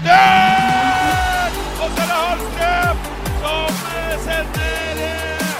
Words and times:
Retur! 0.00 1.56
Og 1.80 1.90
så 1.92 2.00
er 2.00 2.08
det 2.08 2.16
Hallstrøm 2.16 3.00
som 3.42 3.80
eh, 3.90 4.12
sender 4.24 5.00
eh, 5.04 5.56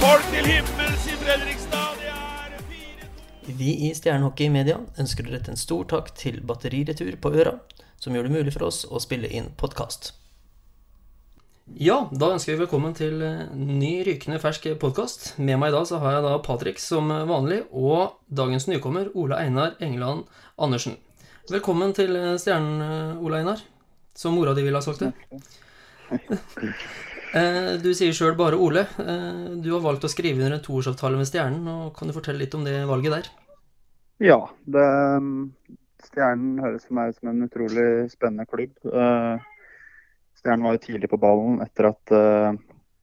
folk 0.00 0.24
til 0.32 0.48
himmels 0.50 1.04
i 1.06 1.18
Fredrikstad. 1.20 2.00
Det 2.00 2.08
er 2.10 2.56
4-2. 2.72 3.52
Vi 3.60 3.74
i 3.86 3.90
Stjernehockey 3.94 4.50
Media 4.50 4.80
ønsker 4.98 5.28
å 5.28 5.34
rette 5.36 5.54
en 5.54 5.60
stor 5.60 5.84
takk 5.92 6.10
til 6.18 6.40
Batteriretur 6.42 7.14
på 7.22 7.30
Øra, 7.30 7.60
som 8.02 8.16
gjør 8.16 8.26
det 8.26 8.34
mulig 8.40 8.54
for 8.56 8.66
oss 8.66 8.82
å 8.90 8.98
spille 9.02 9.30
inn 9.30 9.52
podkast. 9.60 10.16
Ja, 11.78 12.08
da 12.10 12.32
ønsker 12.34 12.56
vi 12.56 12.64
velkommen 12.64 12.96
til 12.98 13.22
eh, 13.22 13.44
ny 13.54 14.00
rykende 14.08 14.40
fersk 14.42 14.66
podkast. 14.82 15.36
Med 15.38 15.62
meg 15.62 15.70
i 15.70 15.76
dag 15.76 15.86
så 15.86 16.02
har 16.02 16.16
jeg 16.16 16.26
da 16.26 16.34
Patrick 16.42 16.82
som 16.82 17.06
vanlig, 17.30 17.60
og 17.70 18.18
dagens 18.26 18.66
nykommer 18.66 19.14
Ole 19.14 19.38
Einar 19.38 19.78
Engeland 19.78 20.26
Andersen. 20.58 20.98
Velkommen 21.50 21.90
til 21.90 22.14
eh, 22.14 22.36
Stjernen, 22.38 22.78
Ola 23.18 23.24
Ole 23.26 23.38
Einar. 23.40 23.62
Som 24.14 24.36
mora 24.38 24.52
di 24.54 24.62
ville 24.62 24.78
ha 24.78 24.84
sagt 24.84 25.02
det. 25.02 25.10
Eh, 27.30 27.76
Du 27.82 27.88
sier 27.94 28.14
sjøl 28.14 28.36
bare 28.38 28.58
Ole. 28.58 28.84
Eh, 28.98 29.56
Du 29.62 29.68
har 29.72 29.82
valgt 29.82 30.06
å 30.06 30.10
skrive 30.10 30.38
under 30.38 30.56
en 30.56 30.62
toårsavtale 30.62 31.18
med 31.18 31.26
Stjernen. 31.26 31.66
og 31.66 31.96
Kan 31.96 32.10
du 32.10 32.14
fortelle 32.14 32.42
litt 32.42 32.54
om 32.54 32.62
det 32.66 32.76
valget 32.86 33.16
der? 33.16 33.30
Ja, 34.22 34.38
det, 34.66 34.86
Stjernen 36.06 36.58
høres 36.62 36.86
for 36.86 36.98
meg 36.98 37.10
ut 37.10 37.18
som 37.18 37.30
en 37.32 37.46
utrolig 37.48 37.86
spennende 38.10 38.46
klubb. 38.50 38.74
Eh, 38.86 39.46
Stjernen 40.38 40.66
var 40.66 40.74
jo 40.78 40.84
tidlig 40.86 41.10
på 41.10 41.20
ballen 41.22 41.58
etter 41.66 41.90
at 41.90 42.14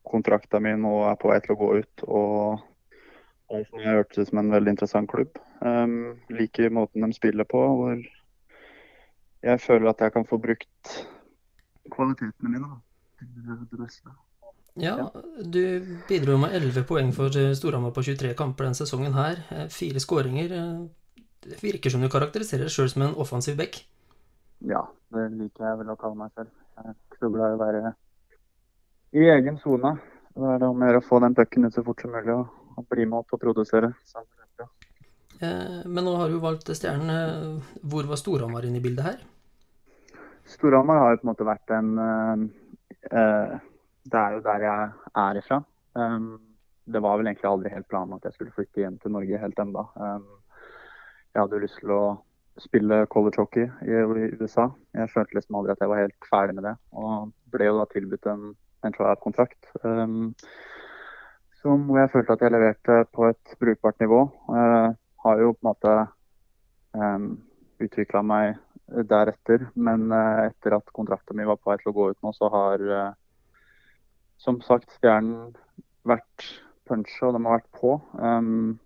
kontrakta 0.08 0.59
mi 0.64 0.72
nå 0.80 0.94
er 1.12 1.20
på 1.20 1.31
vei 1.34 1.42
til 1.44 1.56
å 1.56 1.59
gå 1.59 1.72
ut. 1.81 2.06
Og 2.08 2.64
meg 3.52 3.92
hørtes 3.92 4.23
ut 4.23 4.31
som 4.31 4.40
en 4.40 4.56
veldig 4.56 4.75
interessant 4.75 5.12
klubb. 5.12 5.36
Um, 5.59 6.16
liker 6.31 6.72
måten 6.72 7.03
de 7.03 7.12
spiller 7.16 7.48
på, 7.48 7.59
hvor 7.59 8.00
jeg 9.44 9.62
føler 9.62 9.90
at 9.90 10.02
jeg 10.02 10.14
kan 10.14 10.26
få 10.26 10.40
brukt 10.42 10.94
kvalitetene 11.94 12.50
mine 12.52 12.70
da, 12.70 12.80
til 13.20 13.68
det 13.72 13.80
beste. 13.80 14.16
Ja, 14.78 14.96
du 15.42 15.62
bidro 16.08 16.38
med 16.38 16.54
11 16.54 16.84
poeng 16.86 17.10
for 17.16 17.34
eh, 17.34 17.54
Storhamar 17.58 17.94
på 17.96 18.04
23 18.06 18.36
kamper 18.38 18.68
denne 18.68 18.78
sesongen 18.78 19.16
her. 19.18 19.40
Eh, 19.50 19.68
Fire 19.74 20.00
skåringer. 20.04 20.54
Eh, 20.54 21.24
Det 21.48 21.62
virker 21.64 21.90
som 21.90 22.02
du 22.02 22.10
karakteriserer 22.10 22.66
deg 22.66 22.74
sjøl 22.74 22.90
som 22.92 23.04
en 23.06 23.16
offensiv 23.16 23.56
back. 23.58 23.78
Ja, 24.68 24.82
det 25.14 25.30
liker 25.38 25.64
jeg 25.70 25.80
vel 25.80 25.92
å 25.94 25.96
kalle 25.96 26.18
meg 26.20 26.32
selv. 26.36 26.50
Jeg 26.76 26.90
er 26.90 26.96
ikke 26.98 27.20
så 27.22 27.30
glad 27.32 27.54
i 27.54 27.56
å 27.56 27.60
være 27.62 27.92
i 29.18 29.28
egen 29.38 29.58
sone. 29.62 29.94
Det 30.36 30.50
er 30.54 30.66
om 30.68 30.82
å 30.82 30.90
gjøre 30.90 31.02
å 31.02 31.06
få 31.08 31.20
den 31.24 31.38
pucken 31.38 31.66
ut 31.66 31.74
så 31.78 31.84
fort 31.86 32.02
som 32.04 32.12
mulig 32.14 32.34
og, 32.34 32.50
og 32.78 32.88
bli 32.92 33.06
med 33.06 33.22
opp 33.22 33.34
og 33.38 33.42
produsere. 33.42 33.94
Så, 34.06 34.26
Men 35.42 36.06
nå 36.06 36.14
har 36.18 36.32
du 36.32 36.40
valgt 36.42 36.70
Stjernen. 36.74 37.10
Eh, 37.14 37.74
Hvor 37.86 38.08
var 38.10 38.18
Storhamar 38.18 38.66
inne 38.66 38.80
i 38.80 38.84
bildet 38.84 39.06
her? 39.06 39.18
Storhamar 40.48 40.98
har 40.98 41.12
jo 41.12 41.22
på 41.22 41.28
en 41.28 41.32
måte 41.32 41.48
vært 41.48 41.74
en 41.76 41.90
eh, 42.00 42.44
eh, 43.12 43.56
Det 44.08 44.20
er 44.20 44.38
jo 44.38 44.44
der 44.46 44.64
jeg 44.64 44.92
er 45.24 45.40
ifra. 45.42 45.62
Um, 45.98 46.38
det 46.88 47.02
var 47.04 47.18
vel 47.20 47.28
egentlig 47.28 47.50
aldri 47.50 47.72
helt 47.74 47.88
planen 47.92 48.16
at 48.16 48.24
jeg 48.24 48.36
skulle 48.36 48.54
flytte 48.56 48.80
hjem 48.80 48.96
til 49.02 49.12
Norge 49.12 49.42
helt 49.42 49.60
enda. 49.60 49.84
Um, 50.00 50.28
jeg 51.34 51.42
hadde 51.42 51.58
jo 51.58 51.64
lyst 51.66 51.82
til 51.82 51.92
å 51.92 52.04
spille 52.62 53.02
college 53.12 53.42
hockey 53.42 53.66
i, 53.84 53.98
USA. 54.40 54.70
Jeg 54.96 55.12
følte 55.12 55.36
liksom 55.36 55.58
aldri 55.60 55.76
at 55.76 55.84
jeg 55.84 55.92
var 55.92 56.00
helt 56.06 56.30
ferdig 56.30 56.56
med 56.56 56.66
det, 56.70 56.74
og 56.96 57.34
ble 57.52 57.68
jo 57.68 57.76
da 57.81 57.90
tilbudt 57.92 58.30
en, 58.31 58.46
en 58.88 58.96
tryout-kontrakt. 58.96 59.59
Um, 59.84 60.31
som 61.59 61.84
hvor 61.90 62.00
jeg 62.00 62.14
følte 62.14 62.38
at 62.38 62.46
jeg 62.46 62.56
leverte 62.56 63.02
på 63.12 63.28
et 63.28 63.58
brukbart 63.59 64.00
nivå. 64.00 64.22
Har 65.23 65.41
jo 65.41 65.53
på 65.53 65.63
en 65.63 65.69
måte 65.72 65.94
um, 66.97 67.29
utvikla 67.83 68.23
meg 68.25 68.57
deretter, 69.09 69.67
men 69.75 70.07
uh, 70.13 70.47
etter 70.47 70.78
at 70.78 70.94
kontrakten 70.95 71.38
min 71.38 71.50
var 71.50 71.59
på 71.59 71.72
vei 71.72 71.78
til 71.81 71.91
å 71.91 71.97
gå 71.97 72.09
ut 72.11 72.22
nå, 72.25 72.33
så 72.35 72.50
har 72.53 72.83
uh, 72.88 73.16
som 74.41 74.61
sagt 74.66 74.94
Stjernen 74.97 75.55
vært 76.07 76.45
punchet, 76.88 77.23
og 77.28 77.35
de 77.35 77.44
har 77.44 77.57
vært 77.57 77.72
på. 77.75 77.97
Um, 78.16 78.78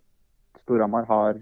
Storhamar 0.64 1.06
har 1.10 1.42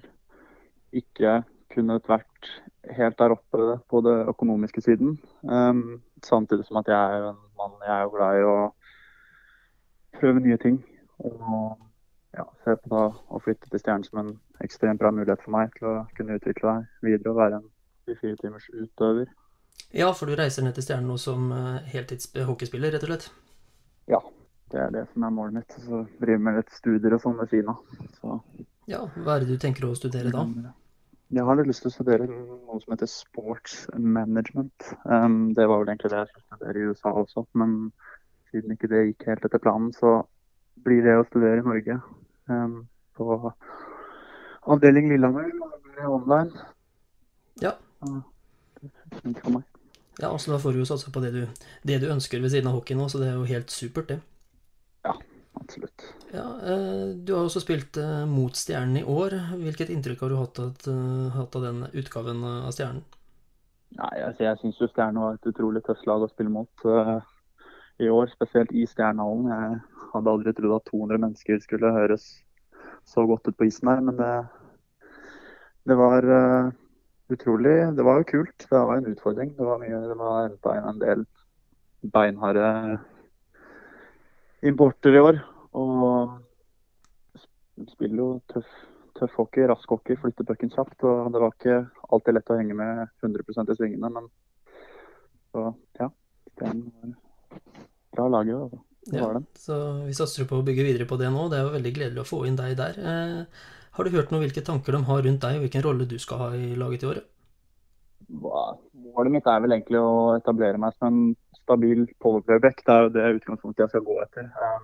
ikke 0.95 1.41
kunnet 1.69 2.07
vært 2.09 2.49
helt 2.97 3.17
der 3.19 3.35
oppe 3.35 3.77
på 3.89 4.01
det 4.05 4.15
økonomiske 4.31 4.81
siden. 4.81 5.17
Um, 5.43 6.01
samtidig 6.25 6.65
som 6.67 6.81
at 6.81 6.89
jeg 6.89 6.97
er 6.97 7.23
jo 7.23 7.29
en 7.33 7.43
mann 7.59 7.77
jeg 7.85 7.93
er 7.95 8.01
jo 8.05 8.13
glad 8.15 8.39
i 8.39 8.47
å 8.47 8.57
prøve 10.19 10.43
nye 10.43 10.57
ting. 10.61 10.81
Og 11.19 11.77
ja, 12.37 12.45
se 12.63 12.75
på 12.77 12.91
da 12.91 13.03
å 13.09 13.41
flytte 13.43 13.69
til 13.71 13.81
Stjernen 13.81 14.05
som 14.05 14.21
en 14.21 14.31
ekstremt 14.63 15.01
bra 15.01 15.11
mulighet 15.15 15.43
for 15.45 15.55
meg 15.55 15.73
til 15.77 15.89
å 15.89 15.95
kunne 16.17 16.37
utvikle 16.37 16.73
meg 16.75 17.05
videre 17.07 17.33
og 17.33 17.39
være 17.39 17.61
en 17.61 17.69
24 18.09 18.41
timers 18.43 18.67
utøver. 18.73 19.29
Ja, 19.95 20.11
for 20.13 20.29
du 20.29 20.35
reiser 20.37 20.65
ned 20.65 20.75
til 20.77 20.85
Stjernen 20.85 21.09
nå 21.09 21.17
som 21.21 21.49
eh, 21.55 21.87
heltids 21.93 22.29
hockeyspiller, 22.45 22.93
rett 22.93 23.05
og 23.07 23.13
slett. 23.13 23.29
Ja, 24.09 24.19
det 24.73 24.83
er 24.83 24.93
det 24.93 25.05
som 25.13 25.25
er 25.25 25.33
målet 25.33 25.57
mitt. 25.61 25.79
Så 25.85 26.03
driver 26.21 26.43
med 26.45 26.59
litt 26.59 26.75
studier 26.77 27.15
og 27.17 27.23
sånn 27.23 27.39
ved 27.39 27.53
siden 27.53 27.73
av. 27.73 28.43
Ja, 28.89 29.01
hva 29.17 29.35
er 29.35 29.45
det 29.45 29.55
du 29.55 29.61
tenker 29.61 29.87
å 29.87 29.95
studere 29.97 30.33
da? 30.33 30.45
Jeg 31.29 31.45
har 31.45 31.57
litt 31.59 31.69
lyst 31.69 31.83
til 31.85 31.91
å 31.91 31.93
studere 31.93 32.25
noe 32.29 32.79
som 32.81 32.93
heter 32.93 33.09
sports 33.09 33.83
management. 33.93 34.87
Um, 35.05 35.51
det 35.57 35.67
var 35.69 35.81
vel 35.81 35.91
egentlig 35.91 36.09
det 36.13 36.23
jeg 36.23 36.31
skulle 36.31 36.47
studere 36.47 36.79
i 36.79 36.87
USA 36.89 37.13
også, 37.21 37.45
men 37.61 37.75
siden 38.49 38.73
ikke 38.73 38.89
det 38.89 39.03
gikk 39.11 39.27
helt 39.29 39.45
etter 39.45 39.61
planen, 39.61 39.91
så 39.93 40.23
blir 40.85 41.03
det 41.05 41.17
å 41.19 41.27
studere 41.27 41.61
i 41.61 41.65
Norge. 41.67 41.99
Um, 42.49 42.87
på 43.17 43.53
avdeling 44.69 45.09
Lillehammer. 45.11 45.51
online. 46.05 46.51
Ja. 47.61 47.75
Ja, 50.19 50.31
altså 50.31 50.51
Da 50.51 50.59
får 50.59 50.73
du 50.73 50.79
jo 50.79 50.87
satse 50.87 51.11
på 51.11 51.19
det 51.23 51.31
du, 51.35 51.43
det 51.83 51.99
du 52.01 52.09
ønsker 52.11 52.39
ved 52.39 52.51
siden 52.51 52.67
av 52.67 52.79
hockey 52.79 52.95
nå, 52.95 53.07
så 53.09 53.19
det 53.19 53.29
er 53.31 53.39
jo 53.39 53.47
helt 53.47 53.71
supert, 53.71 54.09
det. 54.09 54.19
Absolutt. 55.59 56.05
Ja, 56.31 56.45
eh, 56.63 57.15
Du 57.15 57.33
har 57.33 57.43
også 57.43 57.61
spilt 57.63 57.97
eh, 57.97 58.25
mot 58.25 58.55
Stjernen 58.55 59.01
i 59.01 59.03
år. 59.03 59.35
Hvilket 59.59 59.89
inntrykk 59.93 60.21
har 60.23 60.29
du 60.29 60.37
hatt, 60.39 60.59
at, 60.59 60.87
eh, 60.87 61.29
hatt 61.35 61.55
av 61.55 61.65
den 61.65 61.83
utgaven 61.93 62.43
av 62.43 62.71
Stjernen? 62.71 63.03
Nei, 63.97 64.15
altså, 64.21 64.45
jeg 64.45 64.59
syns 64.61 64.79
Stjernen 64.93 65.21
var 65.21 65.35
et 65.35 65.49
utrolig 65.49 65.83
tøft 65.85 66.05
lag 66.07 66.23
å 66.23 66.29
spille 66.31 66.53
mot 66.53 66.85
i 67.99 68.09
år. 68.13 68.29
Spesielt 68.35 68.71
i 68.71 68.85
Stjernehallen. 68.87 69.49
Jeg 69.49 69.81
hadde 70.13 70.31
aldri 70.31 70.53
trodd 70.57 70.77
at 70.79 70.91
200 70.91 71.21
mennesker 71.21 71.61
skulle 71.63 71.93
høres 71.95 72.27
så 73.09 73.25
godt 73.27 73.47
ut 73.49 73.57
på 73.57 73.67
isen 73.69 73.89
her, 73.89 74.01
men 74.05 74.17
det, 74.19 74.33
det 75.89 75.97
var 75.97 76.25
uh, 76.25 76.71
utrolig 77.29 77.77
Det 77.97 78.05
var 78.05 78.19
jo 78.19 78.29
kult. 78.31 78.65
Det 78.69 78.81
var 78.89 78.97
en 78.97 79.09
utfordring. 79.11 79.53
Det 79.57 79.65
var 79.65 79.79
mye, 79.81 80.01
det 80.09 80.17
var 80.17 80.51
en 80.89 81.01
del 81.01 81.25
beinharde 82.13 82.99
importer 84.65 85.15
i 85.15 85.23
år. 85.23 85.41
Og 85.77 86.39
spiller 87.93 88.23
jo 88.23 88.29
tøff, 88.53 88.69
tøff 89.19 89.37
hockey, 89.37 89.67
rask 89.69 89.89
hockey, 89.89 90.17
flytter 90.17 90.47
pucken 90.47 90.73
kjapt. 90.73 91.03
Og 91.03 91.31
det 91.33 91.43
var 91.43 91.55
ikke 91.55 91.79
alltid 92.09 92.37
lett 92.37 92.53
å 92.53 92.59
henge 92.59 92.77
med 92.77 93.05
100% 93.23 93.73
i 93.73 93.79
svingene, 93.79 94.13
men 94.17 94.29
så 95.53 95.71
ja. 96.01 96.11
Den 96.59 96.89
var 96.91 97.13
bra 98.11 98.27
laget, 98.27 98.55
altså. 98.57 98.88
Det 99.09 99.17
Ja, 99.17 99.25
var 99.25 99.33
den. 99.39 99.47
så 99.57 100.05
vi 100.05 100.13
satser 100.13 100.45
på 100.45 100.59
å 100.59 100.65
bygge 100.65 100.85
videre 100.85 101.07
på 101.09 101.17
det 101.17 101.31
nå. 101.33 101.49
Det 101.49 101.57
er 101.57 101.65
jo 101.65 101.75
veldig 101.75 101.93
gledelig 101.95 102.21
å 102.23 102.29
få 102.29 102.45
inn 102.47 102.55
deg 102.59 102.77
der. 102.77 102.99
Eh, 102.99 103.45
har 103.97 104.03
du 104.03 104.09
hørt 104.13 104.31
noe 104.31 104.43
hvilke 104.43 104.63
tanker 104.63 104.93
de 104.93 105.03
har 105.03 105.21
rundt 105.25 105.41
deg, 105.41 105.57
og 105.57 105.65
hvilken 105.65 105.83
rolle 105.83 106.07
du 106.07 106.17
skal 106.19 106.37
ha 106.37 106.49
i 106.55 106.75
laget 106.75 107.03
i 107.03 107.09
året? 107.09 107.25
Målet 108.29 109.31
mitt 109.33 109.47
er 109.47 109.61
vel 109.63 109.73
egentlig 109.73 109.97
å 109.97 110.35
etablere 110.37 110.77
meg 110.77 110.93
som 110.99 111.07
en 111.07 111.35
stabil 111.63 112.05
powerplayback. 112.21 112.83
Det 112.85 112.93
er 112.93 113.01
jo 113.01 113.13
det 113.15 113.27
utgangspunktet 113.39 113.85
jeg 113.85 113.89
skal 113.95 114.05
gå 114.05 114.21
etter. 114.21 114.45
Eh, 114.45 114.79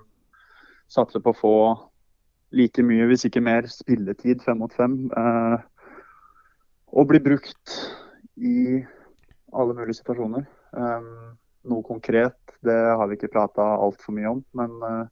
satse 0.88 1.22
på 1.22 1.30
å 1.30 1.38
få 1.38 1.54
like 2.56 2.82
mye, 2.82 3.06
hvis 3.10 3.26
ikke 3.28 3.42
mer, 3.42 3.66
spilletid 3.70 4.42
fem 4.42 4.58
mot 4.62 4.72
fem. 4.74 5.10
Uh, 5.16 5.58
og 6.94 7.08
bli 7.10 7.20
brukt 7.22 7.74
i 8.36 8.84
alle 9.56 9.74
mulige 9.74 9.98
situasjoner. 10.00 10.46
Um, 10.72 11.36
noe 11.70 11.84
konkret, 11.86 12.38
det 12.64 12.76
har 12.76 13.06
vi 13.08 13.18
ikke 13.18 13.32
prata 13.34 13.64
altfor 13.76 14.16
mye 14.16 14.32
om. 14.36 14.42
Men 14.58 14.76
uh, 14.82 15.06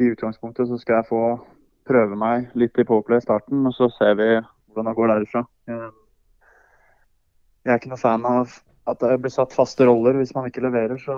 i 0.00 0.10
utgangspunktet 0.12 0.68
så 0.70 0.78
skal 0.80 1.00
jeg 1.00 1.10
få 1.10 1.22
prøve 1.90 2.16
meg 2.18 2.52
litt 2.58 2.78
i 2.78 2.86
powerplay 2.86 3.20
i 3.20 3.24
starten, 3.24 3.64
og 3.66 3.74
så 3.76 3.90
ser 3.96 4.16
vi 4.20 4.28
hvordan 4.38 4.90
det 4.90 4.96
går 4.98 5.10
derifra. 5.10 5.44
Jeg 7.60 7.72
er 7.72 7.80
ikke 7.80 7.90
noe 7.92 8.00
fan 8.00 8.26
av 8.28 8.52
at 8.90 9.02
det 9.02 9.18
blir 9.22 9.32
satt 9.32 9.54
faste 9.54 9.86
roller. 9.86 10.16
Hvis 10.18 10.32
man 10.36 10.46
ikke 10.48 10.64
leverer, 10.64 10.96
så 11.02 11.16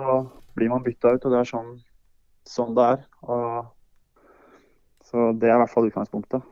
blir 0.57 0.71
man 0.73 0.83
bytta 0.85 1.15
ut. 1.15 1.25
og 1.25 1.31
Det 1.31 1.39
er 1.39 1.49
sånn, 1.49 1.71
sånn 2.49 2.73
det 2.77 2.89
er. 2.95 3.05
Og, 3.27 3.69
så 5.07 5.29
det 5.39 5.49
er 5.49 5.57
i 5.57 5.61
hvert 5.63 5.73
fall 5.73 5.89
utgangspunktet. 5.89 6.49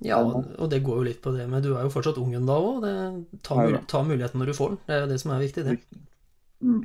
Ja, 0.00 0.22
og, 0.24 0.64
det 0.72 0.80
går 0.84 1.02
jo 1.02 1.08
litt 1.10 1.20
på 1.20 1.32
det, 1.34 1.44
men 1.48 1.60
du 1.60 1.74
er 1.74 1.84
jo 1.84 1.92
fortsatt 1.92 2.18
ung 2.20 2.32
ennå 2.36 2.56
òg. 2.56 2.86
Ta, 3.44 3.58
mul 3.58 3.76
ta 3.88 4.00
muligheten 4.06 4.40
når 4.40 4.52
du 4.52 4.56
får 4.56 4.72
den. 4.72 4.80
Det 4.86 4.96
er 4.96 5.02
jo 5.02 5.10
det 5.10 5.18
som 5.20 5.34
er 5.34 5.42
viktig, 5.44 5.64
det. 5.66 5.76
Mm, 6.64 6.80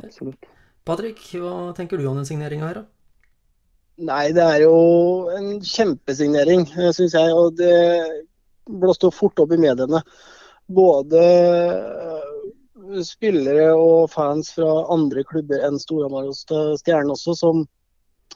absolutt. 0.00 0.50
Patrick, 0.84 1.22
hva 1.40 1.72
tenker 1.76 2.00
du 2.00 2.06
om 2.10 2.18
den 2.20 2.28
signeringa 2.28 2.68
her, 2.68 2.82
da? 2.82 2.84
Nei, 4.04 4.32
det 4.34 4.42
er 4.42 4.64
jo 4.64 4.76
en 5.32 5.60
kjempesignering, 5.62 6.66
syns 6.96 7.14
jeg. 7.14 7.34
Og 7.34 7.54
det 7.60 7.76
blåste 8.66 9.08
jo 9.08 9.14
fort 9.14 9.38
opp 9.42 9.54
i 9.54 9.60
mediene. 9.60 10.00
Både 10.74 11.22
eh, 11.22 12.34
spillere 13.06 13.70
og 13.78 14.10
fans 14.12 14.50
fra 14.56 14.84
andre 14.92 15.24
klubber 15.28 15.62
enn 15.66 15.78
Storhamar 15.80 16.28
og 16.30 16.36
Stjernen 16.80 17.14
også, 17.14 17.36
som 17.38 17.64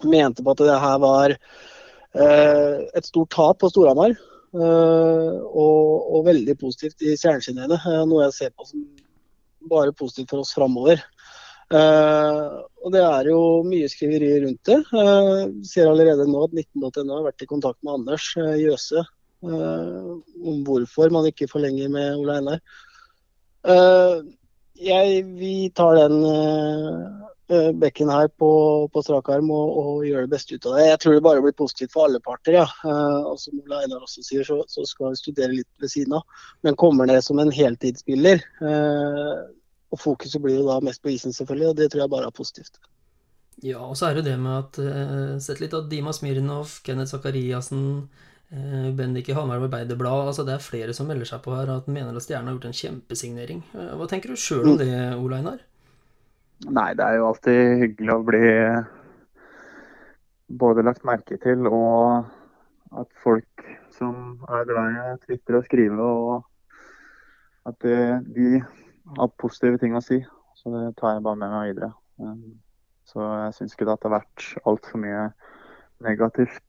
mente 0.06 0.44
på 0.44 0.54
at 0.54 0.62
det 0.62 0.80
her 0.84 0.98
var 1.02 1.34
eh, 1.34 2.76
et 2.94 3.08
stort 3.08 3.32
tap 3.34 3.60
på 3.62 3.72
Storhamar. 3.72 4.14
Eh, 4.54 5.34
og, 5.44 6.08
og, 6.08 6.22
veldig 6.28 6.54
positivt 6.60 7.04
i 7.04 7.16
Stjerneskinnet. 7.18 7.74
Eh, 7.76 8.02
noe 8.08 8.24
jeg 8.28 8.36
ser 8.36 8.54
på 8.54 8.68
som 8.68 8.86
bare 9.68 9.92
positivt 9.92 10.32
for 10.32 10.44
oss 10.44 10.54
framover. 10.56 11.02
Uh, 11.68 12.64
og 12.80 12.94
det 12.94 13.02
er 13.04 13.28
jo 13.28 13.40
mye 13.68 13.88
skriveri 13.92 14.30
rundt 14.44 14.64
det. 14.68 14.78
Uh, 14.88 15.50
ser 15.68 15.90
allerede 15.90 16.24
nå 16.28 16.46
at 16.46 16.54
19.no 16.56 17.18
har 17.18 17.26
vært 17.28 17.44
i 17.44 17.50
kontakt 17.50 17.80
med 17.84 17.98
Anders 17.98 18.30
uh, 18.40 18.56
Jøse 18.56 19.04
om 19.38 20.64
hvorfor 20.66 21.12
man 21.14 21.28
ikke 21.28 21.46
forlenger 21.46 21.86
med 21.94 22.16
Ole 22.18 22.40
Einar. 22.40 22.62
Jeg, 24.82 25.20
vi 25.38 25.68
tar 25.78 25.94
den 25.94 26.16
bekken 27.78 28.10
her 28.10 28.26
på, 28.34 28.48
på 28.90 29.02
strak 29.06 29.30
arm 29.30 29.52
og, 29.54 29.76
og, 29.78 30.02
gjør 30.08 30.26
det 30.26 30.32
beste 30.32 30.58
ut 30.58 30.66
av 30.66 30.74
det. 30.74 30.88
Jeg 30.88 31.00
tror 31.04 31.14
det 31.14 31.22
bare 31.28 31.44
blir 31.44 31.54
positivt 31.54 31.94
for 31.94 32.08
alle 32.08 32.18
parter. 32.18 32.58
ja. 32.58 32.66
og 33.30 33.38
som 33.38 33.62
Ole 33.62 33.78
Einar 33.84 34.02
også 34.02 34.26
sier, 34.26 34.42
så, 34.42 34.58
så, 34.66 34.82
skal 34.90 35.14
vi 35.14 35.22
studere 35.22 35.54
litt 35.60 35.70
ved 35.78 35.94
siden 35.94 36.18
av. 36.18 36.42
Men 36.66 36.80
kommer 36.82 37.06
ned 37.06 37.22
som 37.22 37.38
en 37.38 37.54
heltidsspiller 37.54 38.42
og 39.88 40.00
fokuset 40.00 40.42
blir 40.42 40.58
jo 40.58 40.66
da 40.68 40.78
mest 40.84 41.02
på 41.02 41.12
isen, 41.14 41.34
selvfølgelig, 41.34 41.68
og 41.70 41.76
det 41.78 41.90
tror 41.92 42.04
jeg 42.04 42.12
bare 42.12 42.28
er 42.28 42.36
positivt. 42.36 42.80
Ja, 43.64 43.80
og 43.82 43.96
så 43.98 44.08
er 44.08 44.18
det 44.18 44.28
det 44.28 44.36
med 44.38 44.54
at 44.54 44.78
uh, 44.78 45.38
Sett 45.42 45.58
litt 45.62 45.74
av 45.74 45.88
Dima 45.90 46.12
Smirnov, 46.14 46.76
Kenneth 46.86 47.10
Zakariassen, 47.10 48.04
uh, 48.52 48.90
Bendik 48.94 49.30
i 49.32 49.34
Hamar 49.34 49.58
Arbeiderblad 49.58 50.30
altså 50.30 50.44
Det 50.46 50.54
er 50.54 50.62
flere 50.62 50.94
som 50.94 51.10
melder 51.10 51.26
seg 51.26 51.42
på 51.42 51.56
her 51.56 51.72
at 51.74 51.88
mener 51.90 52.14
at 52.14 52.22
Stjernen 52.22 52.52
har 52.52 52.58
gjort 52.58 52.68
en 52.70 52.78
kjempesignering. 52.82 53.64
Uh, 53.74 53.96
hva 53.98 54.06
tenker 54.10 54.30
du 54.30 54.38
sjøl 54.38 54.62
om 54.62 54.76
mm. 54.76 54.82
det, 54.84 54.92
Ole 55.18 55.40
Einar? 55.40 55.64
Nei, 56.68 56.88
det 56.98 57.06
er 57.06 57.18
jo 57.18 57.28
alltid 57.32 57.82
hyggelig 57.82 58.14
å 58.14 58.22
bli 58.28 58.46
både 60.58 60.84
lagt 60.86 61.04
merke 61.06 61.36
til 61.42 61.66
og 61.68 62.24
at 62.98 63.10
folk 63.22 63.66
som 63.94 64.38
er 64.48 64.66
glad 64.66 64.94
i 64.94 65.02
å 65.02 65.18
tvitre 65.26 65.58
og 65.58 65.66
skrive, 65.66 66.06
og 66.06 67.68
at 67.68 67.84
de 67.84 68.62
hatt 69.16 69.36
positive 69.40 69.80
ting 69.80 69.96
å 69.96 70.04
si. 70.04 70.20
Så 70.58 70.72
det 70.74 70.96
tar 70.98 71.16
jeg 71.16 71.24
bare 71.26 71.40
med 71.40 71.54
meg 71.54 71.70
videre. 71.72 71.92
Så 73.08 73.24
jeg 73.24 73.54
syns 73.56 73.74
ikke 73.74 73.86
det 73.88 73.96
har 74.02 74.16
vært 74.18 74.48
altfor 74.68 75.00
mye 75.00 75.28
negativt 76.04 76.64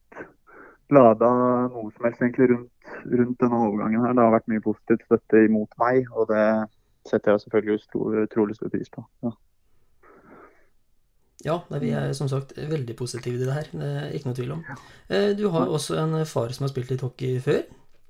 lada 0.90 1.30
noe 1.70 1.92
som 1.94 2.08
helst 2.08 2.24
egentlig 2.24 2.50
rundt, 2.54 2.94
rundt, 3.06 3.38
denne 3.42 3.60
overgangen 3.66 4.06
her. 4.06 4.16
Det 4.16 4.26
har 4.26 4.36
vært 4.38 4.50
mye 4.52 4.64
positivt 4.66 5.06
støtte 5.06 5.44
imot 5.46 5.76
meg, 5.82 6.10
og 6.16 6.32
det 6.32 6.46
setter 7.10 7.36
jeg 7.36 7.44
selvfølgelig 7.46 7.84
stor, 7.84 8.18
utrolig 8.24 8.58
stor 8.58 8.74
pris 8.74 8.92
på. 8.94 9.06
Ja. 9.26 9.36
Ja, 11.46 11.56
vi 11.80 11.94
er 11.96 12.10
som 12.18 12.28
sagt 12.28 12.58
veldig 12.58 12.98
positive 13.00 13.38
til 13.40 13.48
det 13.48 13.56
her. 13.56 13.68
Det 13.72 13.90
er 14.02 14.16
ikke 14.16 14.28
noe 14.28 14.36
tvil 14.36 14.56
om. 14.58 14.64
Eh, 15.08 15.30
du 15.40 15.46
har 15.54 15.70
også 15.72 15.96
en 16.02 16.18
far 16.28 16.52
som 16.52 16.66
har 16.66 16.74
spilt 16.74 16.92
litt 16.92 17.06
hockey 17.06 17.38
før. 17.44 17.62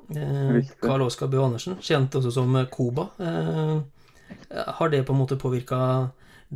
Karl 0.09 1.03
eh, 1.03 1.05
Oskar 1.05 1.29
Bø 1.29 1.43
Andersen, 1.43 1.77
kjent 1.85 2.15
også 2.17 2.31
som 2.33 2.57
Koba. 2.73 3.05
Har 4.79 4.89
det 4.89 5.01
på 5.05 5.11
en 5.11 5.19
måte 5.19 5.35
påvirka 5.39 5.77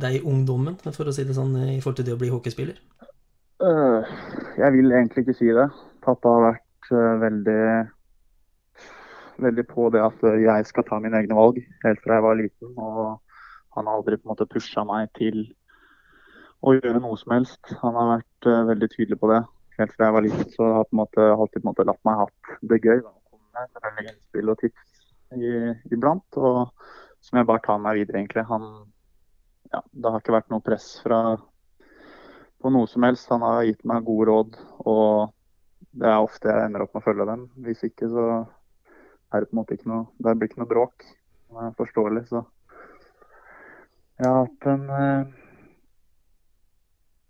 deg 0.00 0.16
i 0.16 0.22
ungdommen, 0.24 0.78
for 0.96 1.08
å 1.08 1.12
si 1.12 1.26
det 1.28 1.36
sånn, 1.36 1.52
i 1.76 1.80
forhold 1.82 1.98
til 2.00 2.06
det 2.08 2.14
å 2.14 2.20
bli 2.22 2.30
hockeyspiller? 2.32 2.78
Uh, 3.60 4.00
jeg 4.58 4.72
vil 4.74 4.94
egentlig 4.94 5.26
ikke 5.26 5.36
si 5.36 5.50
det. 5.52 5.66
Pappa 6.04 6.32
har 6.32 6.46
vært 6.46 6.88
uh, 6.92 7.18
veldig 7.20 7.60
veldig 9.44 9.64
på 9.66 9.88
det 9.90 9.98
at 9.98 10.20
jeg 10.38 10.66
skal 10.68 10.84
ta 10.86 11.00
mine 11.02 11.18
egne 11.18 11.34
valg 11.34 11.56
helt 11.82 12.00
fra 12.04 12.16
jeg 12.16 12.24
var 12.24 12.38
liten. 12.38 12.72
Og 12.78 12.98
han 13.76 13.90
har 13.90 13.98
aldri 13.98 14.16
på 14.16 14.28
en 14.28 14.32
måte 14.32 14.48
pusha 14.48 14.84
meg 14.86 15.10
til 15.18 15.40
å 16.64 16.76
gjøre 16.78 17.02
noe 17.02 17.18
som 17.20 17.34
helst. 17.34 17.60
Han 17.82 17.98
har 17.98 18.12
vært 18.16 18.50
uh, 18.50 18.62
veldig 18.72 18.90
tydelig 18.94 19.20
på 19.20 19.32
det 19.34 19.42
helt 19.78 19.94
fra 19.94 20.08
jeg 20.08 20.16
var 20.16 20.26
liten. 20.30 20.50
Så 20.56 20.64
jeg 20.64 20.76
har 20.78 20.88
på 20.88 20.96
en 20.96 21.02
måte 21.02 21.30
alltid 21.36 21.60
på 21.60 21.66
en 21.66 21.70
måte 21.74 21.88
latt 21.92 22.04
meg 22.08 22.20
hatt 22.24 22.58
det 22.72 22.80
gøy. 22.80 23.04
Da. 23.04 23.66
Med 23.84 24.08
innspill 24.08 24.52
og 24.52 24.60
tips 24.64 25.08
iblant. 25.92 26.38
Og 26.40 26.70
som 27.24 27.40
jeg 27.40 27.48
bare 27.48 27.64
tar 27.64 27.80
meg 27.80 27.98
videre, 28.00 28.20
egentlig. 28.20 28.44
Han, 28.50 28.68
ja, 29.72 29.80
det 29.92 30.12
har 30.12 30.20
ikke 30.20 30.36
vært 30.36 30.52
noe 30.52 30.64
press 30.64 30.88
fra 31.04 31.20
på 32.64 32.72
noe 32.72 32.88
som 32.88 33.04
helst. 33.04 33.30
Han 33.32 33.44
har 33.44 33.64
gitt 33.68 33.84
meg 33.88 34.04
gode 34.06 34.28
råd, 34.30 34.58
og 34.88 35.32
det 35.94 36.08
er 36.10 36.24
ofte 36.24 36.50
jeg 36.50 36.68
ender 36.68 36.84
opp 36.84 36.94
med 36.94 37.02
å 37.02 37.06
følge 37.06 37.28
dem. 37.28 37.46
Hvis 37.64 37.84
ikke, 37.88 38.08
så 38.12 38.26
er 39.34 39.42
det 39.42 39.50
på 39.50 39.56
en 39.56 39.60
måte 39.62 39.76
ikke 39.76 39.90
noe 39.90 40.04
Det 40.22 40.34
blir 40.38 40.50
ikke 40.50 40.62
noe 40.62 40.70
bråk. 40.70 41.06
Det 41.54 41.64
er 41.64 41.78
forståelig, 41.78 42.26
så 42.32 42.44
jeg 44.14 44.30
har 44.30 44.44
hatt 44.44 44.66
en 44.70 44.82
eh, 44.94 45.30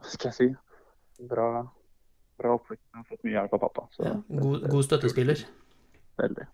Hva 0.05 0.11
skal 0.12 0.29
jeg 0.29 0.37
si 0.37 1.25
Bra, 1.31 1.46
bra 2.37 2.56
oppvekst. 2.58 2.82
Jeg 2.91 2.99
har 2.99 3.06
fått 3.08 3.23
mye 3.25 3.37
hjelp 3.38 3.55
av 3.56 3.62
pappa. 3.62 3.85
Så, 3.94 4.02
ja, 4.05 4.17
god, 4.43 4.67
god 4.69 4.85
støttespiller. 4.85 5.44
Veldig. 6.20 6.46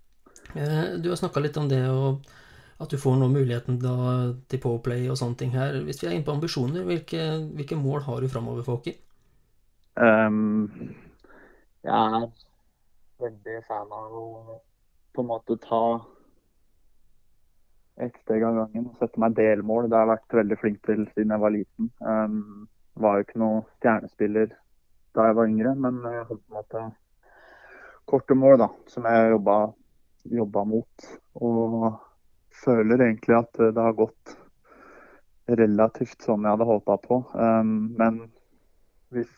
Eh, 0.55 0.93
du 1.01 1.09
har 1.11 1.19
snakka 1.19 1.43
litt 1.43 1.57
om 1.59 1.67
det 1.71 1.81
å 1.89 2.13
at 2.81 2.91
du 2.91 2.97
får 2.99 3.19
nå 3.21 3.29
muligheten 3.29 3.79
da, 3.83 3.95
til 4.49 4.61
Powerplay 4.63 5.09
og 5.13 5.19
sånne 5.21 5.37
ting 5.41 5.53
her. 5.53 5.77
Hvis 5.85 6.01
vi 6.01 6.09
er 6.09 6.17
inne 6.17 6.25
på 6.25 6.33
ambisjoner, 6.33 6.87
hvilke, 6.89 7.27
hvilke 7.59 7.77
mål 7.77 8.07
har 8.07 8.23
du 8.23 8.31
framover 8.33 8.65
for 8.65 8.79
hockey? 8.79 8.97
Um, 10.01 10.95
jeg 11.85 11.93
er 11.93 12.31
veldig 13.21 13.59
fan 13.69 13.93
av 13.93 14.17
å 14.17 14.27
på 15.13 15.25
en 15.25 15.29
måte 15.29 15.59
ta 15.61 15.85
ett 18.01 18.17
steg 18.23 18.45
av 18.47 18.57
gangen 18.63 18.89
og 18.89 19.01
sette 19.03 19.21
meg 19.21 19.37
delmål. 19.37 19.91
Det 19.91 19.99
har 19.99 20.07
jeg 20.07 20.13
vært 20.15 20.39
veldig 20.41 20.59
flink 20.63 20.83
til 20.89 21.05
siden 21.13 21.35
jeg 21.35 21.45
var 21.45 21.53
liten. 21.53 21.91
Um, 22.01 22.69
var 23.01 23.19
jo 23.19 23.27
ikke 23.27 23.43
noe 23.43 23.63
stjernespiller 23.79 24.55
da 25.17 25.27
jeg 25.27 25.37
var 25.37 25.51
yngre, 25.51 25.75
men 25.77 25.99
jeg 26.07 26.23
hadde 26.23 26.39
på 26.39 26.55
en 26.55 26.61
måte 26.61 26.85
korte 28.11 28.37
mål 28.39 28.61
da, 28.63 28.69
som 28.91 29.07
jeg 29.07 29.35
jobba, 29.35 29.57
jobba 30.41 30.65
mot. 30.71 31.11
Og 31.43 31.91
føler 32.65 33.05
egentlig 33.07 33.37
at 33.39 33.61
det 33.61 33.81
har 33.81 33.97
gått 33.99 34.37
relativt 35.59 36.23
sånn 36.23 36.45
jeg 36.45 36.55
hadde 36.55 36.69
håpa 36.69 36.97
på. 37.03 37.23
Um, 37.35 37.91
men 37.99 38.21
hvis 39.15 39.33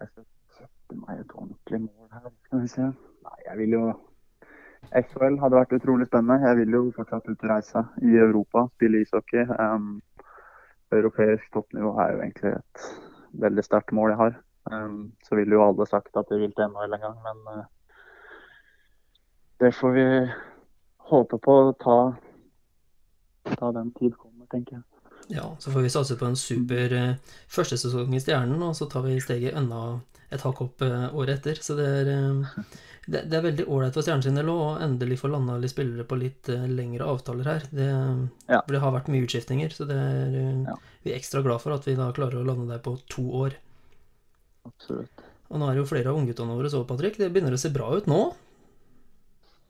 jeg 0.00 0.08
skal 0.12 0.26
sette 0.58 1.00
meg 1.00 1.20
et 1.20 1.34
ordentlig 1.34 1.82
mål 1.84 2.08
her, 2.16 2.30
skal 2.46 2.64
vi 2.64 2.72
se 2.72 2.86
Nei, 3.22 3.36
jeg 3.46 3.58
vil 3.60 3.76
jo 3.76 3.82
SHL 4.90 5.36
hadde 5.38 5.58
vært 5.60 5.74
utrolig 5.76 6.08
spennende. 6.08 6.42
Jeg 6.42 6.58
vil 6.58 6.74
jo 6.74 6.80
fortsatt 6.96 7.28
ut 7.28 7.44
og 7.44 7.50
reise 7.52 7.84
i 8.02 8.16
Europa, 8.18 8.64
spille 8.74 9.02
ishockey. 9.04 9.44
Um, 9.62 10.00
europeisk 10.92 11.46
toppnivå 11.54 11.92
er 12.02 12.16
jo 12.16 12.24
egentlig 12.24 12.54
et 12.56 12.88
veldig 13.44 13.64
sterkt 13.64 13.94
mål 13.94 14.10
jeg 14.12 14.20
har. 14.24 14.40
Um, 14.72 15.12
så 15.22 15.38
ville 15.38 15.54
jo 15.54 15.62
alle 15.64 15.86
sagt 15.86 16.18
at 16.18 16.28
de 16.30 16.40
vil 16.40 16.54
til 16.56 16.66
NHL 16.66 16.96
en 16.98 17.04
gang, 17.06 17.14
men 17.28 17.60
uh, 17.60 17.62
det 19.62 19.70
får 19.78 19.94
vi 19.94 20.06
håper 21.12 21.42
på 21.42 21.58
å 21.66 21.74
ta, 21.80 21.98
ta 23.54 23.72
den 23.76 23.92
tid 23.98 24.16
kommer, 24.16 24.48
tenker 24.52 24.78
jeg. 24.78 24.86
Ja, 25.32 25.56
så 25.58 25.72
får 25.72 25.80
vi 25.86 25.90
satse 25.90 26.16
på 26.18 26.26
en 26.26 26.36
super 26.36 26.92
uh, 26.92 27.36
første 27.48 27.78
sesong 27.80 28.14
i 28.16 28.20
Stjernen, 28.20 28.62
og 28.64 28.74
så 28.76 28.88
tar 28.90 29.06
vi 29.06 29.20
steget 29.22 29.56
enda 29.58 30.00
et 30.32 30.42
hakk 30.42 30.64
opp 30.64 30.82
uh, 30.84 31.12
året 31.14 31.40
etter. 31.40 31.60
Så 31.62 31.76
det 31.78 31.86
er, 32.02 32.10
uh, 32.10 32.52
det, 33.06 33.24
det, 33.30 33.38
er 33.38 33.46
veldig 33.46 33.68
ålreit 33.68 33.96
for 33.96 34.04
Stjernen 34.04 34.26
sin 34.26 34.38
del 34.38 34.50
å 34.52 34.74
endelig 34.82 35.20
få 35.22 35.30
landa 35.32 35.56
litt 35.60 35.74
spillere 35.74 36.06
på 36.08 36.18
litt 36.20 36.50
lengre 36.50 37.08
avtaler 37.08 37.48
her. 37.48 37.66
Det, 37.70 37.90
ja. 38.50 38.62
det, 38.68 38.82
har 38.82 38.96
vært 38.96 39.10
mye 39.12 39.26
utskiftninger, 39.26 39.74
så 39.74 39.88
det 39.88 39.98
er, 39.98 40.38
ja. 40.68 40.78
vi 41.06 41.14
er 41.14 41.20
ekstra 41.20 41.44
glad 41.46 41.62
for 41.64 41.76
at 41.76 41.88
vi 41.88 41.98
da 41.98 42.12
klarer 42.16 42.42
å 42.42 42.46
lande 42.48 42.70
der 42.72 42.82
på 42.84 42.96
to 43.12 43.26
år. 43.46 43.58
Absolutt. 44.68 45.28
Og 45.52 45.60
nå 45.60 45.68
er 45.68 45.76
det 45.76 45.82
jo 45.82 45.90
flere 45.90 46.12
av 46.12 46.16
ungguttene 46.16 46.54
våre 46.56 46.70
så, 46.72 46.80
Patrick. 46.88 47.18
Det 47.20 47.28
begynner 47.32 47.52
å 47.52 47.60
se 47.60 47.68
bra 47.72 47.90
ut 47.92 48.06
nå? 48.08 48.22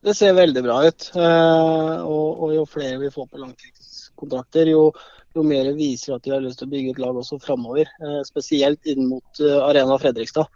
Det 0.02 0.14
ser 0.18 0.34
veldig 0.34 0.62
bra 0.64 0.80
ut. 0.88 1.04
Eh, 1.14 1.96
og, 2.02 2.42
og 2.42 2.54
jo 2.56 2.64
flere 2.66 2.98
vi 2.98 3.10
får 3.14 3.28
på 3.30 3.38
langtidskontrakter, 3.38 4.72
jo, 4.72 4.88
jo, 5.36 5.44
mer 5.46 5.70
viser 5.78 6.16
at 6.16 6.24
de 6.24 6.32
har 6.34 6.42
lyst 6.42 6.58
til 6.58 6.66
å 6.66 6.72
bygge 6.72 6.96
et 6.96 7.02
lag 7.02 7.18
også 7.18 7.38
framover. 7.42 7.90
Eh, 8.02 8.20
spesielt 8.26 8.90
inn 8.90 9.06
mot 9.12 9.42
eh, 9.42 9.58
Arena 9.62 9.98
Fredrikstad. 10.02 10.50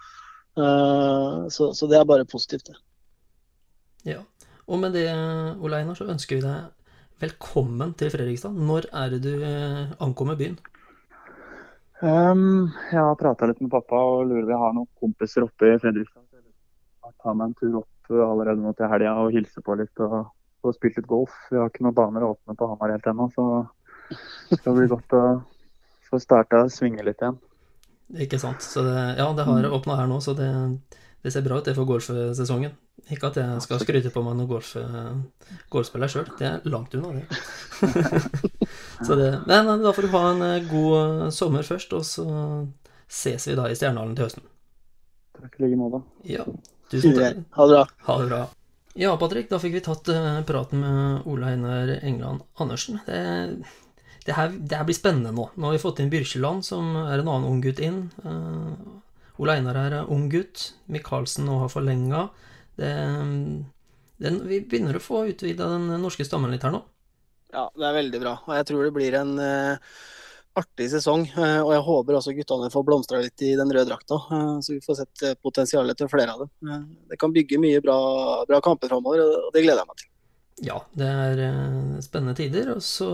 Så, 0.56 1.66
så, 1.76 1.84
det 1.84 1.98
er 1.98 2.06
bare 2.08 2.24
positivt, 2.24 2.70
det. 2.70 2.78
Ja. 4.08 4.22
Og 4.72 4.78
med 4.80 4.94
det, 4.96 5.10
Ole 5.60 5.82
Einar, 5.82 5.98
så 5.98 6.06
ønsker 6.08 6.38
vi 6.38 6.46
deg 6.46 7.20
velkommen 7.20 7.92
til 8.00 8.08
Fredrikstad. 8.14 8.56
Når 8.56 8.88
er 8.88 9.12
det 9.12 9.20
du 9.26 9.44
ankommer 10.00 10.38
byen? 10.40 10.56
Um, 12.00 12.72
jeg 12.88 13.02
har 13.02 13.20
prata 13.20 13.50
litt 13.50 13.60
med 13.60 13.68
pappa 13.72 14.00
og 14.00 14.30
lurer 14.30 14.48
vi 14.48 14.56
har 14.56 14.72
noen 14.76 14.88
kompiser 14.96 15.44
oppe 15.44 15.74
i 15.74 15.76
Fredrikstad. 15.82 16.24
Jeg 17.04 17.14
tar 17.20 17.36
meg 17.36 17.50
en 17.50 17.58
tur 17.60 17.78
opp 17.82 17.92
allerede 18.10 18.62
nå 18.62 18.72
til 18.76 18.90
helga 18.90 19.14
og 19.22 19.34
hilse 19.34 19.62
på 19.64 19.76
litt 19.78 20.04
og 20.04 20.18
få 20.62 20.72
spilt 20.74 21.00
litt 21.00 21.10
golf. 21.10 21.34
Vi 21.50 21.58
har 21.60 21.70
ikke 21.70 21.84
noen 21.86 21.96
baner 21.96 22.24
å 22.24 22.34
åpne 22.34 22.56
på 22.58 22.68
Hamar 22.70 22.94
helt 22.94 23.06
ennå, 23.10 23.28
så 23.34 23.46
det 24.50 24.60
skal 24.60 24.76
bli 24.78 24.88
godt 24.90 25.16
å 25.16 25.24
få 26.06 26.20
starta 26.22 26.64
og 26.66 26.72
svinge 26.74 27.04
litt 27.06 27.22
igjen. 27.22 27.38
Ikke 28.22 28.38
sant. 28.38 28.62
Så 28.62 28.84
det, 28.86 28.96
ja, 29.18 29.26
det 29.34 29.46
har 29.46 29.66
mm. 29.66 29.74
åpna 29.74 29.98
her 29.98 30.10
nå, 30.10 30.20
så 30.22 30.34
det, 30.38 30.48
det, 31.22 31.32
ser 31.34 31.44
bra 31.46 31.58
ut 31.58 31.66
det 31.66 31.74
for 31.78 31.88
golfsesongen. 31.88 32.76
Ikke 33.12 33.30
at 33.30 33.38
jeg 33.40 33.62
skal 33.62 33.82
skryte 33.82 34.12
på 34.14 34.22
meg 34.24 34.38
noen 34.38 34.50
golf, 34.50 34.72
golfspiller 35.70 36.10
sjøl, 36.10 36.30
det 36.38 36.48
er 36.48 36.70
langt 36.70 36.94
unna, 36.98 37.12
det. 37.18 37.26
så 39.06 39.18
det. 39.18 39.32
Men 39.46 39.74
da 39.82 39.94
får 39.94 40.06
du 40.06 40.14
ha 40.14 40.22
en 40.32 40.46
eh, 40.46 40.70
god 40.70 41.34
sommer 41.34 41.66
først, 41.66 41.94
og 41.98 42.06
så 42.06 42.26
ses 43.06 43.46
vi 43.46 43.58
da 43.58 43.68
i 43.70 43.76
Stjernehallen 43.78 44.16
til 44.18 44.26
høsten. 44.26 44.48
Takk 45.36 45.58
i 45.58 45.66
like 45.66 45.78
måte. 45.78 46.00
Ja, 46.26 46.46
tusen 46.92 47.16
takk. 47.16 47.42
Ha 47.56 47.66
det 47.66 47.74
bra. 47.74 47.82
Ha 48.08 48.18
det 48.20 48.28
bra. 48.30 48.42
Ja, 48.96 49.12
Patrick, 49.20 49.50
da 49.50 49.58
fikk 49.60 49.74
vi 49.76 49.82
tatt 49.84 50.08
uh, 50.08 50.40
praten 50.48 50.80
med 50.80 51.26
Ole 51.28 51.52
Einar 51.52 51.90
England 51.98 52.46
Andersen. 52.62 53.00
Det, 53.04 53.18
det, 54.24 54.32
her, 54.32 54.54
det, 54.56 54.72
her, 54.72 54.86
blir 54.88 54.96
spennende 54.96 55.34
nå. 55.36 55.50
Nå 55.54 55.68
har 55.68 55.76
vi 55.76 55.82
fått 55.82 56.00
inn 56.00 56.12
Byrkjeland, 56.12 56.64
som 56.64 56.94
er 57.02 57.20
en 57.20 57.28
annen 57.28 57.48
ung 57.50 57.60
gutt 57.64 57.82
inn. 57.84 58.06
Uh, 58.24 58.72
Ole 59.42 59.58
Einar 59.58 59.76
er 59.82 59.98
ung 60.12 60.30
gutt. 60.32 60.70
Michaelsen 60.88 61.44
nå 61.48 61.60
har 61.60 61.72
forlenga. 61.72 62.26
Vi 62.76 64.60
begynner 64.64 64.96
å 64.96 65.04
få 65.04 65.26
utvida 65.28 65.68
den 65.74 65.90
norske 66.00 66.24
stammen 66.24 66.52
litt 66.52 66.64
her 66.64 66.72
nå. 66.72 66.80
Ja, 67.52 67.68
det 67.76 67.84
er 67.88 67.98
veldig 68.00 68.20
bra. 68.22 68.38
Og 68.48 68.56
jeg 68.56 68.68
tror 68.70 68.86
det 68.86 68.94
blir 68.96 69.16
en 69.20 69.36
uh 69.36 69.96
artig 70.56 70.88
sesong. 70.92 71.26
Eh, 71.36 71.60
og 71.62 71.70
jeg 71.74 71.84
håper 71.86 72.18
også 72.18 72.34
guttene 72.36 72.72
får 72.72 72.84
blomstra 72.88 73.20
litt 73.22 73.44
i 73.44 73.54
den 73.58 73.70
røde 73.72 73.88
drakta, 73.90 74.18
eh, 74.32 74.52
så 74.64 74.74
vi 74.74 74.82
får 74.84 75.00
sett 75.00 75.24
eh, 75.26 75.38
potensialet 75.42 75.98
til 75.98 76.10
flere 76.12 76.34
av 76.34 76.44
dem. 76.44 76.84
Det 77.10 77.18
kan 77.20 77.34
bygge 77.34 77.60
mye 77.62 77.82
bra, 77.84 77.96
bra 78.48 78.60
kamper 78.64 78.92
framover, 78.92 79.22
og 79.24 79.50
det 79.54 79.64
gleder 79.64 79.82
jeg 79.82 79.90
meg 79.90 80.02
til. 80.02 80.12
Ja, 80.64 80.78
det 80.96 81.06
er 81.06 81.40
spennende 82.04 82.36
tider, 82.38 82.70
og 82.72 82.84
så 82.84 83.08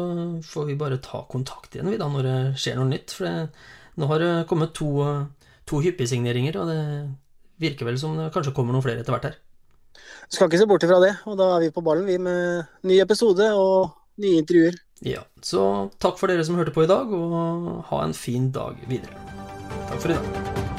får 0.47 0.69
vi 0.69 0.79
bare 0.79 1.01
ta 1.03 1.25
kontakt 1.31 1.75
igjen 1.75 1.91
vi 1.91 1.99
da 1.99 2.07
når 2.11 2.29
det 2.29 2.37
skjer 2.63 2.79
noe 2.79 2.91
nytt. 2.93 3.17
For 3.19 3.27
det, 3.27 3.65
nå 3.99 4.11
har 4.13 4.23
det 4.23 4.35
kommet 4.51 4.77
to, 4.79 4.93
to 5.67 5.81
hyppigsigneringer, 5.83 6.61
og 6.63 6.71
det 6.71 6.83
virker 7.63 7.89
vel 7.89 7.99
som 7.99 8.15
det 8.19 8.31
kanskje 8.35 8.55
kommer 8.55 8.75
noen 8.75 8.87
flere 8.87 9.03
etter 9.03 9.15
hvert 9.17 9.27
her. 9.33 9.41
Skal 10.33 10.49
ikke 10.49 10.63
se 10.63 10.69
bort 10.71 10.87
ifra 10.87 11.01
det, 11.03 11.17
og 11.29 11.35
da 11.41 11.51
er 11.57 11.67
vi 11.67 11.75
på 11.75 11.83
ballen 11.85 12.07
vi 12.07 12.15
med 12.23 12.71
ny 12.89 13.03
episode 13.03 13.51
og 13.59 13.91
nye 14.23 14.39
intervjuer. 14.41 14.79
Ja, 15.05 15.25
Så 15.43 15.91
takk 15.99 16.19
for 16.21 16.31
dere 16.31 16.45
som 16.47 16.55
hørte 16.55 16.71
på 16.75 16.85
i 16.85 16.91
dag, 16.91 17.11
og 17.11 17.85
ha 17.91 18.03
en 18.05 18.15
fin 18.15 18.53
dag 18.55 18.79
videre. 18.87 19.19
Takk 19.89 19.99
for 20.01 20.15
i 20.15 20.19
dag. 20.19 20.71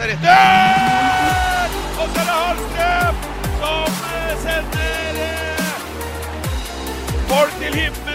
Rett. 0.00 1.74
Og 2.00 2.08
så 2.08 2.20
er 2.20 2.24
det 2.24 2.34
Hallstrøm 2.40 3.14
som 3.60 3.92
sender 4.42 5.59
folk 7.30 7.52
til 7.60 7.74
himmels 7.74 7.98
i 7.98 8.00
Fredrikstad. 8.00 8.09